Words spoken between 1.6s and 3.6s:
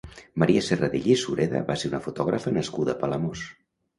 va ser una fotògrafa nascuda a Palamós.